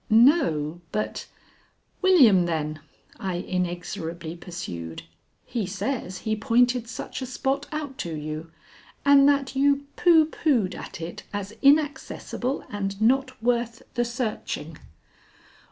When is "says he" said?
5.67-6.35